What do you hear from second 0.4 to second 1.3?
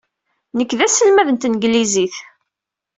Nekk d aselmad